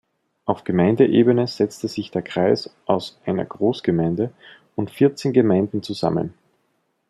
Auf 0.45 0.63
Gemeindeebene 0.63 1.45
setzt 1.45 1.81
sich 1.81 2.09
der 2.09 2.23
Kreis 2.23 2.75
aus 2.87 3.21
einer 3.23 3.45
Großgemeinde 3.45 4.33
und 4.75 4.89
vierzehn 4.89 5.31
Gemeinden 5.31 5.83
zusammen. 5.83 6.33